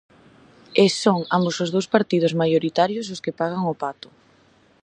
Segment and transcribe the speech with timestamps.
[0.83, 4.09] E son ambos os dous partidos maioritarios os que pagan o pato.